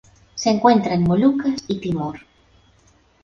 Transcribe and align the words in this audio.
Se 0.33 0.49
encuentra 0.49 0.95
en 0.95 1.03
Molucas 1.03 1.63
y 1.67 1.79
Timor. 1.79 2.21